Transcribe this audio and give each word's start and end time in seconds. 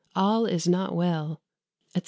All 0.15 0.47
is 0.47 0.67
not 0.67 0.95
well," 0.95 1.41
etc. 1.91 1.99